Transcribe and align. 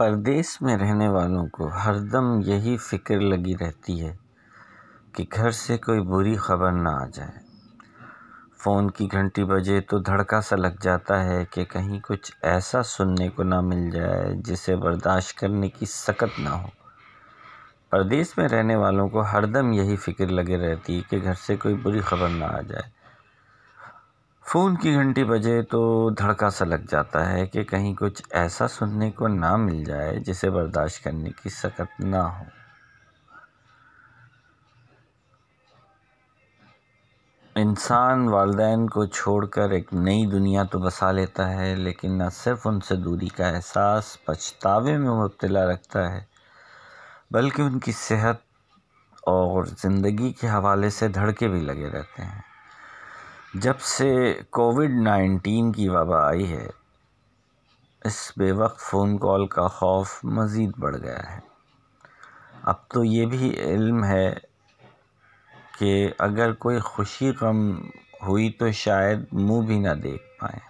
پردیس 0.00 0.62
میں 0.62 0.76
رہنے 0.76 1.08
والوں 1.08 1.46
کو 1.46 1.68
ہر 1.68 1.98
دم 1.98 2.40
یہی 2.40 2.76
فکر 2.76 3.20
لگی 3.20 3.52
رہتی 3.60 4.06
ہے 4.06 4.16
کہ 5.12 5.24
گھر 5.34 5.50
سے 5.50 5.78
کوئی 5.78 6.00
بری 6.00 6.36
خبر 6.36 6.72
نہ 6.72 6.88
آ 6.88 7.06
جائے۔ 7.06 7.38
فون 8.64 8.90
کی 8.90 9.08
گھنٹی 9.12 9.44
بجے 9.44 9.80
تو 9.80 9.98
دھڑکا 9.98 10.40
سا 10.40 10.56
لگ 10.56 10.80
جاتا 10.82 11.24
ہے 11.24 11.44
کہ 11.44 11.64
کہیں 11.64 12.00
کچھ 12.08 12.32
ایسا 12.42 12.82
سننے 12.82 13.28
کو 13.28 13.42
نہ 13.42 13.60
مل 13.60 13.90
جائے 13.90 14.32
جسے 14.34 14.76
برداشت 14.76 15.38
کرنے 15.38 15.68
کی 15.68 15.86
سکت 15.86 16.38
نہ 16.38 16.48
ہو۔ 16.48 16.66
پردیس 17.90 18.38
میں 18.38 18.48
رہنے 18.48 18.76
والوں 18.76 19.08
کو 19.08 19.20
ہر 19.20 19.44
دم 19.44 19.72
یہی 19.72 19.96
فکر 19.96 20.26
لگے 20.26 20.56
رہتی 20.56 20.96
ہے 20.96 21.00
کہ 21.10 21.18
گھر 21.22 21.34
سے 21.34 21.56
کوئی 21.56 21.74
بری 21.74 22.00
خبر 22.00 22.28
نہ 22.28 22.44
آ 22.44 22.60
جائے۔ 22.60 22.99
فون 24.46 24.76
کی 24.76 24.94
گھنٹی 24.94 25.24
بجے 25.24 25.62
تو 25.62 26.10
دھڑکا 26.10 26.50
سا 26.50 26.64
لگ 26.64 26.86
جاتا 26.90 27.32
ہے 27.32 27.46
کہ 27.46 27.62
کہیں 27.64 27.94
کچھ 27.94 28.22
ایسا 28.30 28.68
سننے 28.68 29.10
کو 29.10 29.28
نہ 29.28 29.56
مل 29.56 29.84
جائے 29.84 30.16
جسے 30.20 30.50
برداشت 30.50 31.04
کرنے 31.04 31.30
کی 31.42 31.48
سکت 31.48 32.00
نہ 32.00 32.16
ہو۔ 32.16 32.44
انسان 37.56 38.28
والدین 38.28 38.86
کو 38.86 39.06
چھوڑ 39.06 39.46
کر 39.46 39.70
ایک 39.70 39.94
نئی 39.94 40.26
دنیا 40.26 40.62
تو 40.62 40.78
بسا 40.78 41.12
لیتا 41.12 41.50
ہے، 41.50 41.74
لیکن 41.74 42.18
نہ 42.18 42.28
صرف 42.32 42.66
ان 42.66 42.80
سے 42.80 42.96
دوری 42.96 43.28
کا 43.28 43.48
احساس 43.48 44.16
پچھتاوے 44.24 44.98
میں 44.98 45.10
مبتلا 45.10 45.64
رکھتا 45.64 46.12
ہے، 46.12 46.24
بلکہ 47.30 47.62
ان 47.62 47.78
کی 47.78 47.92
صحت 47.92 48.36
اور 49.22 49.64
زندگی 49.64 50.32
کے 50.32 50.48
حوالے 50.48 50.90
سے 50.90 51.08
دھڑکے 51.08 51.48
بھی 51.48 51.60
لگے 51.60 51.90
رہتے 51.90 52.22
ہیں۔ 52.22 52.49
جب 53.54 53.80
سے 53.80 54.40
کووڈ 54.50 54.90
نائنٹین 54.90 55.72
کی 55.72 55.88
وبا 55.88 56.26
آئی 56.26 56.52
ہے، 56.52 56.68
اس 58.04 58.32
بے 58.36 58.52
وقت 58.52 58.80
فون 58.80 59.18
کال 59.18 59.46
کا 59.46 59.68
خوف 59.68 60.24
مزید 60.24 60.70
بڑھ 60.78 60.96
گیا 60.96 61.34
ہے۔ 61.34 61.40
اب 62.62 62.88
تو 62.88 63.04
یہ 63.04 63.26
بھی 63.26 63.60
علم 63.60 64.04
ہے 64.04 64.34
کہ 65.78 66.10
اگر 66.18 66.52
کوئی 66.52 66.78
خوشی 66.78 67.30
غم 67.40 67.76
ہوئی 68.22 68.50
تو 68.52 68.70
شاید 68.70 69.18
منہ 69.32 69.66
بھی 69.66 69.78
نہ 69.78 69.94
دیکھ 69.94 70.40
پائیں 70.40 70.60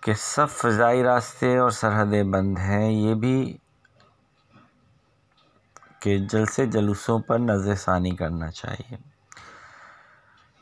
کہ 0.00 0.14
سب 0.14 0.50
فضائی 0.50 1.02
راستے 1.02 1.56
اور 1.58 1.70
سرحدیں 1.70 2.22
بند 2.22 2.58
ہیں، 2.58 2.90
یہ 2.90 3.14
بھی 3.14 3.56
کہ 6.00 6.18
جلسے 6.18 6.66
جلوسوں 6.66 7.18
پر 7.18 7.38
نظر 7.38 7.74
ثانی 7.74 8.10
کرنا 8.10 8.50
چاہیے۔ 8.50 9.19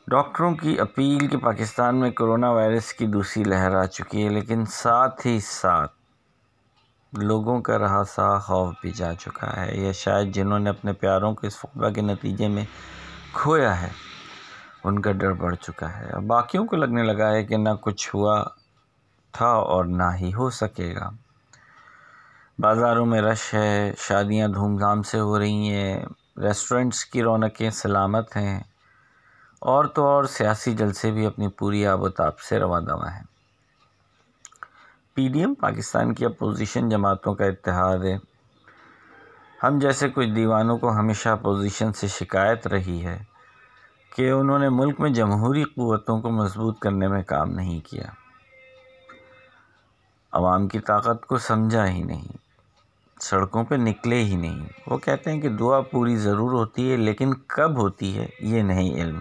ڈاکٹروں 0.09 0.55
کی 0.55 0.79
اپیل 0.79 1.27
کہ 1.27 1.37
پاکستان 1.37 1.95
میں 1.95 2.09
کرونا 2.11 2.49
وائرس 2.49 2.93
کی 2.93 3.05
دوسری 3.07 3.43
لہر 3.43 3.75
آ 3.75 3.85
چکی 3.85 4.23
ہے، 4.23 4.29
لیکن 4.29 4.65
ساتھ 4.65 5.25
ہی 5.27 5.39
ساتھ 5.39 5.91
لوگوں 7.13 7.61
کا 7.61 7.77
رہا 7.79 8.03
سا 8.03 8.27
خوف 8.39 8.73
بھی 8.81 8.91
جا 8.91 9.13
چکا 9.13 9.49
ہے، 9.57 9.75
یا 9.75 9.91
شاید 9.91 10.33
جنہوں 10.35 10.59
نے 10.59 10.69
اپنے 10.69 10.93
پیاروں 10.93 11.33
کو 11.35 11.47
اس 11.47 11.65
وبا 11.65 11.89
کے 11.89 12.01
نتیجے 12.01 12.47
میں 12.47 12.65
کھویا 13.33 13.81
ہے، 13.81 13.89
ان 14.83 15.01
کا 15.01 15.11
ڈر 15.11 15.33
بڑھ 15.33 15.55
چکا 15.55 15.97
ہے۔ 15.97 16.09
اب 16.09 16.23
باقیوں 16.23 16.65
کو 16.65 16.75
لگنے 16.75 17.03
لگا 17.03 17.29
ہے 17.31 17.43
کہ 17.43 17.57
نہ 17.57 17.73
کچھ 17.81 18.09
ہوا 18.15 18.43
تھا 19.33 19.51
اور 19.73 19.85
نہ 19.85 20.09
ہی 20.21 20.33
ہو 20.33 20.49
سکے 20.49 20.93
گا۔ 20.95 21.09
بازاروں 22.59 23.05
میں 23.05 23.21
رش 23.21 23.53
ہے، 23.53 23.93
شادیاں 23.97 24.47
دھوم 24.47 24.77
دھام 24.77 25.03
سے 25.03 25.19
ہو 25.19 25.39
رہی 25.39 25.69
ہیں، 25.69 26.05
ریسٹورنٹس 26.37 27.05
کی 27.05 27.23
رونقیں 27.23 27.69
سلامت 27.69 28.35
ہیں۔ 28.37 28.59
اور 29.59 29.85
تو 29.85 30.05
اور 30.05 30.23
سیاسی 30.23 30.73
جلسے 30.73 31.11
بھی 31.11 31.25
اپنی 31.25 31.47
پوری 31.47 31.87
آب 31.87 32.01
و 32.01 32.09
تاب 32.09 32.39
سے 32.39 32.59
رواں 32.59 32.81
دواں 32.81 33.11
ہیں۔ 33.11 33.23
پی 35.13 35.27
ڈی 35.27 35.39
ایم 35.39 35.53
پاکستان 35.53 36.13
کی 36.13 36.25
اپوزیشن 36.25 36.89
جماعتوں 36.89 37.35
کا 37.35 37.45
اتحاد 37.45 37.97
ہے۔ 37.97 38.17
ہم 39.63 39.79
جیسے 39.79 40.09
کچھ 40.09 40.29
دیوانوں 40.29 40.77
کو 40.77 40.91
ہمیشہ 40.91 41.29
اپوزیشن 41.29 41.93
سے 41.93 42.07
شکایت 42.07 42.67
رہی 42.67 43.05
ہے 43.05 43.23
کہ 44.15 44.31
انہوں 44.31 44.59
نے 44.59 44.69
ملک 44.69 44.99
میں 44.99 45.09
جمہوری 45.09 45.63
قوتوں 45.63 46.21
کو 46.21 46.29
مضبوط 46.29 46.79
کرنے 46.79 47.07
میں 47.07 47.23
کام 47.23 47.49
نہیں 47.49 47.79
کیا۔ 47.79 48.03
عوام 50.31 50.67
کی 50.67 50.79
طاقت 50.79 51.25
کو 51.25 51.37
سمجھا 51.37 51.89
ہی 51.89 52.03
نہیں، 52.03 52.37
سڑکوں 53.21 53.63
پہ 53.63 53.75
نکلے 53.75 54.23
ہی 54.23 54.35
نہیں۔ 54.35 54.67
وہ 54.87 54.97
کہتے 54.97 55.31
ہیں 55.31 55.41
کہ 55.41 55.49
دعا 55.49 55.81
پوری 55.81 56.15
ضرور 56.15 56.51
ہوتی 56.51 56.91
ہے، 56.91 56.97
لیکن 56.97 57.33
کب 57.33 57.77
ہوتی 57.77 58.19
ہے، 58.19 58.27
یہ 58.39 58.61
نہیں 58.61 58.93
علم۔ 58.95 59.19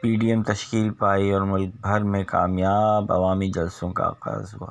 پی 0.00 0.16
ڈی 0.16 0.26
ایم 0.26 0.42
تشکیل 0.42 0.92
پائی 0.92 1.30
اور 1.30 1.42
ملک 1.42 1.74
بھر 1.80 2.00
میں 2.00 2.24
کامیاب 2.24 3.12
عوامی 3.12 3.50
جلسوں 3.50 3.92
کا 3.92 4.04
آغاز 4.04 4.54
ہوا۔ 4.54 4.70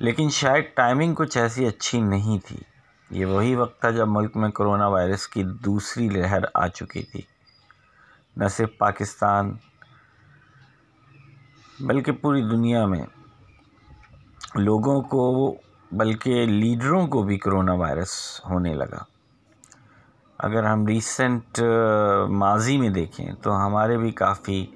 لیکن 0.00 0.30
شاید 0.30 0.64
ٹائمنگ 0.74 1.14
کچھ 1.14 1.38
ایسی 1.38 1.66
اچھی 1.66 2.00
نہیں 2.00 2.38
تھی۔ 2.46 2.56
یہ 3.10 3.26
وہی 3.26 3.54
وقت 3.54 3.80
تھا 3.80 3.90
جب 3.90 4.08
ملک 4.08 4.36
میں 4.36 4.50
کرونا 4.50 4.86
وائرس 4.86 5.28
کی 5.28 5.44
دوسری 5.44 6.08
لہر 6.08 6.38
آ 6.54 6.68
چکی 6.68 7.02
تھی۔ 7.02 7.20
نہ 8.36 8.44
صرف 8.48 8.68
پاکستان، 8.78 9.56
بلکہ 11.80 12.12
پوری 12.12 12.42
دنیا 12.42 12.86
میں۔ 12.86 13.06
لوگوں 14.54 15.02
کو، 15.02 15.54
بلکہ 15.92 16.46
لیڈروں 16.46 17.06
کو 17.06 17.22
بھی 17.22 17.38
کرونا 17.38 17.72
وائرس 17.72 18.40
ہونے 18.50 18.74
لگا۔ 18.74 19.13
اگر 20.38 20.64
ہم 20.64 20.86
ریسنٹ 20.86 21.60
ماضی 22.28 22.76
میں 22.78 22.88
دیکھیں 22.90 23.32
تو 23.42 23.56
ہمارے 23.66 23.96
بھی 23.98 24.10
کافی 24.10 24.66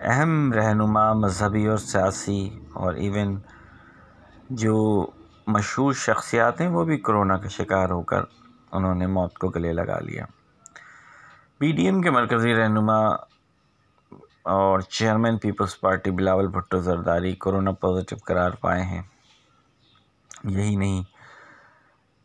اہم 0.00 0.52
رہنما 0.52 1.12
مذہبی 1.12 1.66
اور 1.66 1.78
سیاسی 1.78 2.40
اور 2.72 2.94
ایون 2.94 3.38
جو 4.50 4.76
مشہور 5.46 5.92
شخصیات 5.92 6.60
ہیں، 6.60 6.68
وہ 6.68 6.84
بھی 6.84 6.96
کرونا 6.96 7.36
کا 7.38 7.48
شکار 7.48 7.90
ہو 7.90 8.02
کر 8.02 8.22
انہوں 8.72 8.94
نے 8.94 9.06
موت 9.06 9.38
کو 9.38 9.48
گلے 9.48 9.72
لگا 9.72 9.98
لیا۔ 10.00 10.24
پی 11.58 11.72
ڈی 11.72 11.84
ایم 11.86 12.00
کے 12.02 12.10
مرکزی 12.10 12.54
رہنما 12.54 12.98
اور 14.52 14.80
chairman 14.80 15.38
Peoples 15.38 15.78
Party 15.80 16.10
Bilawal 16.10 16.46
Bhutto 16.46 16.78
Zardari 16.78 17.34
corona 17.34 17.72
positive 17.72 18.18
قرار 18.24 18.50
پائے 18.50 18.82
ہیں۔ 18.82 19.02
یہی 20.44 20.76
نہیں 20.76 21.02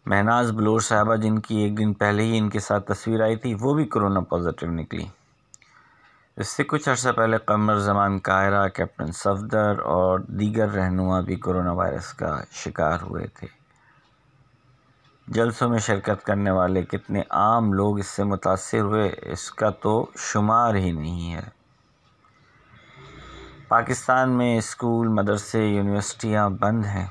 مہناز 0.07 0.51
بلور 0.51 0.79
صاحبہ 0.79 1.15
جن 1.15 1.39
کی 1.39 1.57
ایک 1.57 1.77
دن 1.77 1.93
پہلے 1.93 2.23
ہی 2.23 2.37
ان 2.37 2.49
کے 2.49 2.59
ساتھ 2.59 2.91
تصویر 2.91 3.21
آئی 3.21 3.35
تھی، 3.35 3.55
وہ 3.59 3.73
بھی 3.73 3.85
کرونا 3.85 4.19
پازیٹیو 4.19 4.71
نکلی۔ 4.71 5.05
اس 6.37 6.47
سے 6.47 6.63
کچھ 6.63 6.89
عرصہ 6.89 7.09
پہلے 7.09 7.37
قمر 7.37 7.75
زمان 7.75 8.19
قاہرہ 8.19 8.67
کیپٹن 8.67 9.11
صفدر 9.11 9.79
اور 9.79 10.19
دیگر 10.19 10.69
رہنما 10.69 11.19
بھی 11.19 11.35
کرونا 11.35 11.71
وائرس 11.71 12.13
کا 12.13 12.41
شکار 12.51 12.97
ہوئے 13.01 13.27
تھے۔ 13.27 13.47
جلسوں 15.27 15.69
میں 15.69 15.79
شرکت 15.79 16.25
کرنے 16.25 16.51
والے 16.51 16.83
کتنے 16.83 17.21
عام 17.29 17.73
لوگ 17.73 17.99
اس 17.99 18.07
سے 18.07 18.23
متاثر 18.23 18.81
ہوئے، 18.81 19.13
اس 19.21 19.51
کا 19.51 19.69
تو 19.69 20.05
شمار 20.17 20.75
ہی 20.75 20.91
نہیں 20.91 21.33
ہے۔ 21.33 21.43
پاکستان 23.67 24.29
میں 24.29 24.57
اسکول، 24.57 25.07
مدرسے، 25.07 25.65
یونیورسٹیاں 25.65 26.49
بند 26.49 26.85
ہیں۔ 26.85 27.07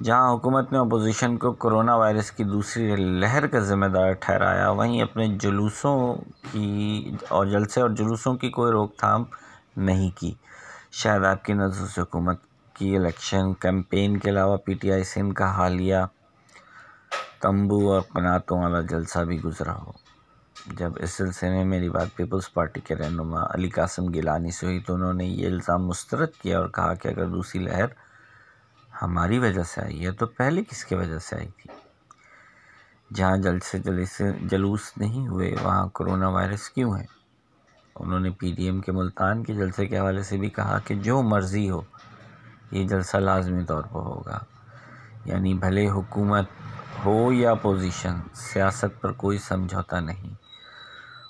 جہاں 0.00 0.34
حکومت 0.34 0.72
نے 0.72 0.78
اپوزیشن 0.78 1.36
کو 1.36 1.52
کرونا 1.52 1.94
وائرس 1.96 2.30
کی 2.30 2.44
دوسری 2.44 2.96
لہر 2.96 3.46
کا 3.46 3.60
ذمہ 3.60 3.86
دار 3.86 4.12
ٹھہرایا، 4.12 4.70
وہیں 4.70 5.02
اپنے 5.02 5.26
جلوسوں 5.40 6.14
کی 6.52 7.16
اور 7.28 7.46
جلسے 7.46 7.80
اور 7.80 7.90
جلوسوں 7.90 8.34
کی 8.34 8.50
کوئی 8.50 8.72
روک 8.72 8.96
تھام 8.96 9.24
نہیں 9.76 10.10
کی۔ 10.10 10.32
شاید 10.92 11.24
آپ 11.24 11.44
کی 11.44 11.52
نظر 11.52 11.86
سے 11.86 12.00
حکومت 12.00 12.38
کی 12.74 12.96
الیکشن 12.96 13.52
کیمپین 13.54 14.18
کے 14.18 14.30
علاوہ 14.30 14.56
پی 14.56 14.74
ٹی 14.74 14.92
آئی 14.92 15.04
سندھ 15.04 15.34
کا 15.34 15.50
حالیہ 15.56 15.96
تمبو 17.40 17.92
اور 17.92 18.00
قناتوں 18.00 18.58
والا 18.62 18.80
جلسہ 18.80 19.18
بھی 19.18 19.42
گزرا 19.42 19.74
ہو۔ 19.74 19.92
جب 20.78 20.92
اس 20.96 21.10
سلسلے 21.10 21.50
میں 21.50 21.64
میری 21.64 21.88
بات 21.88 22.16
پیپلز 22.16 22.52
پارٹی 22.52 22.80
کے 22.80 22.94
رہنما 22.96 23.42
علی 23.50 23.68
قاسم 23.70 24.12
گیلانی 24.14 24.50
سے 24.50 24.66
ہوئی 24.66 24.80
تو 24.80 24.94
انہوں 24.94 25.12
نے 25.12 25.24
یہ 25.24 25.46
الزام 25.46 25.86
مسترد 25.86 26.32
کیا 26.42 26.58
اور 26.58 26.68
کہا 26.68 26.94
کہ 26.94 27.08
اگر 27.08 27.26
دوسری 27.26 27.62
لہر 27.62 27.86
ہماری 29.02 29.38
وجہ 29.38 29.62
سے 29.62 29.80
آئی 29.80 30.06
ہے 30.06 30.10
تو 30.10 30.26
پہلے 30.26 30.64
کس 30.64 30.84
کی 30.84 30.94
وجہ 30.94 31.18
سے 31.18 31.36
آئی 31.36 31.48
تھی؟ 31.48 31.70
جہاں 33.14 33.36
جلسے 33.36 33.78
جلسے 33.78 34.24
جلوس 34.42 34.92
نہیں 34.96 35.28
ہوئے، 35.28 35.56
وہاں 35.62 35.88
کرونا 35.88 36.28
وائرس 36.28 36.70
کیوں 36.70 36.98
ہے؟ 36.98 37.04
انہوں 37.94 38.20
نے 38.20 38.30
پی 38.30 38.52
ڈی 38.52 38.64
ایم 38.64 38.80
کے 38.80 38.92
ملتان 38.92 39.44
کے 39.44 39.54
جلسے 39.54 39.86
کے 39.86 39.98
حوالے 39.98 40.22
سے 40.22 40.36
بھی 40.36 40.50
کہا 40.50 40.78
کہ 40.78 40.94
جو 40.94 41.22
مرضی 41.22 41.70
ہو، 41.70 41.80
یہ 42.70 42.88
جلسہ 42.88 43.16
لازمی 43.16 43.64
طور 43.64 43.82
پر 43.82 44.00
ہوگا۔ 44.00 44.38
یعنی 45.24 45.54
بھلے 45.54 45.90
حکومت 45.90 46.44
ہو 47.04 47.32
یا 47.32 47.50
اپوزیشن، 47.50 48.14
سیاست 48.34 49.00
پر 49.00 49.12
کوئی 49.12 49.38
سمجھوتا 49.38 50.00
نہیں۔ 50.00 50.34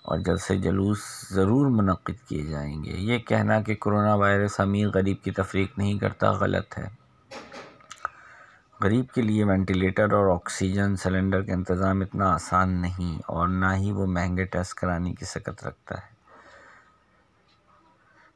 اور 0.03 0.19
جلسے 0.19 0.59
جلوس 0.59 0.99
ضرور 1.31 1.67
منعقد 1.67 2.29
کیے 2.29 2.43
جائیں 2.43 2.85
گے۔ 2.85 2.91
یہ 2.91 3.19
کہنا 3.19 3.61
کہ 3.63 3.75
کرونا 3.75 4.15
وائرس 4.15 4.61
امیر 4.61 4.89
غریب 4.89 5.17
کی 5.23 5.31
تفریق 5.31 5.79
نہیں 5.79 5.99
کرتا 5.99 6.33
غلط 6.33 6.79
ہے۔ 6.79 7.00
غریب 8.83 9.11
کے 9.15 9.23
لیے 9.23 9.45
وینٹیلیٹر 9.45 10.13
اور 10.13 10.35
آکسیجن 10.35 10.97
سلنڈر 10.97 11.43
کا 11.43 11.53
انتظام 11.53 12.01
اتنا 12.01 12.35
آسان 12.35 12.71
نہیں 12.71 13.21
اور 13.27 13.49
نہ 13.49 13.67
ہی 13.75 13.93
وہ 13.93 14.07
مہنگے 14.07 14.45
ٹیسٹ 14.45 14.75
کرانے 14.75 15.13
کی 15.13 15.25
سکت 15.25 15.67
رکھتا 15.67 15.95
ہے۔ 15.95 16.09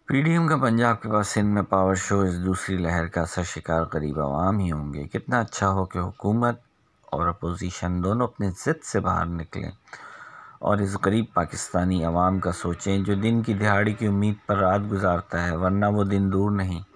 پی 0.07 0.23
ڈی 0.23 0.31
ایم 0.31 0.47
کا 0.47 0.57
پنجاب 0.57 1.03
کے 1.03 1.09
بعد 1.09 1.23
سندھ 1.23 1.47
میں 1.47 1.63
پاور 1.63 1.95
شو 1.95 2.21
اس 2.21 2.45
دوسری 2.45 2.77
لہر 2.77 3.07
کا 3.07 3.21
اثر 3.21 3.43
شکار 3.43 3.85
قریب 3.85 4.21
عوام 4.21 4.59
ہی 4.59 4.73
ہوں 4.73 4.95
گے۔ 4.95 5.05
کتنا 5.05 5.41
اچھا 5.41 5.69
ہو 5.69 5.85
کہ 5.85 5.99
حکومت 5.99 6.61
اور 7.05 7.27
اپوزیشن 7.27 8.05
دونوں 8.05 8.27
اپنے 8.27 8.51
ضد 8.51 8.85
سے 8.85 9.01
باہر 9.01 9.27
نکلیں 9.27 9.71
اور 10.59 10.79
اس 10.79 10.97
غریب 11.05 11.25
پاکستانی 11.35 12.05
عوام 12.05 12.39
کا 12.39 12.53
سوچیں 12.53 12.99
جو 12.99 13.15
دن 13.15 13.43
کی 13.43 13.55
دہاڑی 13.55 13.93
کی 13.93 14.07
امید 14.07 14.35
پر 14.47 14.57
رات 14.57 14.81
گزارتا 14.93 15.47
ہے، 15.47 15.57
ورنہ 15.57 15.87
وہ 15.87 16.05
دن 16.05 16.33
دور 16.33 16.51
نہیں۔ 16.51 16.94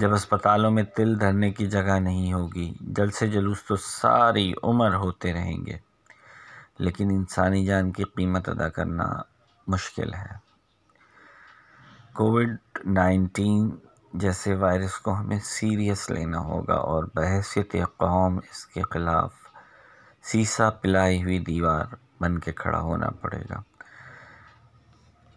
جب 0.00 0.12
اسپتالوں 0.12 0.70
میں 0.70 0.82
تل 0.82 1.20
دھرنے 1.20 1.50
کی 1.50 1.66
جگہ 1.66 1.98
نہیں 1.98 2.32
ہوگی 2.32 2.74
جل 2.80 3.10
سے 3.10 3.26
جلوس 3.26 3.64
تو 3.64 3.76
ساری 3.76 4.52
عمر 4.62 4.94
ہوتے 4.94 5.32
رہیں 5.32 5.66
گے۔ 5.66 5.78
لیکن 6.78 7.10
انسانی 7.10 7.66
جان 7.66 7.92
کی 7.92 8.04
قیمت 8.04 8.48
ادا 8.48 8.68
کرنا 8.68 9.08
مشکل 9.66 10.14
ہے۔ 10.14 10.36
کووڈ 12.14 12.56
نائنٹین 12.84 13.70
جیسے 14.14 14.54
وائرس 14.54 14.94
کو 14.94 15.14
ہمیں 15.14 15.38
سیریس 15.44 16.10
لینا 16.10 16.38
ہوگا 16.38 16.74
اور 16.74 17.04
بحیثیت 17.14 17.76
قوم 17.96 18.36
اس 18.36 18.66
کے 18.66 18.82
خلاف 18.90 19.34
سیسا 20.22 20.70
پلائی 20.70 21.22
ہوئی 21.22 21.38
دیوار 21.38 21.84
بن 22.20 22.38
کے 22.38 22.52
کھڑا 22.52 22.80
ہونا 22.80 23.10
پڑے 23.10 23.42
گا۔ 23.50 23.69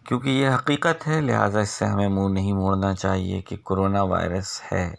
کیونکہ 0.04 0.28
یہ 0.28 0.48
حقیقت 0.48 1.08
ہے، 1.08 1.20
لہٰذا 1.20 1.60
اس 1.60 1.70
سے 1.70 1.84
ہمیں 1.84 2.08
منہ 2.08 2.28
نہیں 2.28 2.52
موڑنا 2.52 2.94
چاہیے 2.94 3.42
کہ 3.42 3.56
کرونا 3.56 4.02
وائرس 4.02 4.62
ہے۔ 4.72 4.94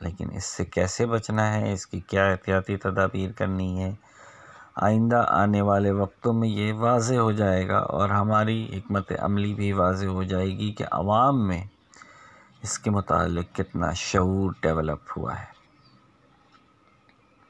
لیکن 0.00 0.26
اس 0.32 0.44
سے 0.44 0.64
کیسے 0.64 1.06
بچنا 1.06 1.54
ہے؟ 1.54 1.72
اس 1.72 1.86
کی 1.86 2.00
کیا 2.00 2.26
احتیاطی 2.26 2.76
تدابیر 2.76 3.32
کرنی 3.32 3.82
ہے؟ 3.82 3.94
آئندہ 4.76 5.24
آنے 5.28 5.60
والے 5.60 5.90
وقتوں 5.90 6.32
میں 6.32 6.48
یہ 6.48 6.72
واضح 6.72 7.14
ہو 7.14 7.32
جائے 7.32 7.68
گا 7.68 7.78
اور 7.78 8.08
ہماری 8.08 8.78
حکمت 8.78 9.12
عملی 9.18 9.54
بھی 9.54 9.72
واضح 9.72 10.06
ہو 10.06 10.22
جائے 10.22 10.58
گی 10.58 10.72
کہ 10.72 10.84
عوام 10.90 11.48
میں 11.48 11.64
اس 12.62 12.78
کے 12.78 12.90
متعلق 12.90 13.56
کتنا 13.56 13.92
شعور 13.92 14.52
ڈیولپ 14.60 15.00
ہوا 15.16 15.34
ہے۔ 15.34 15.53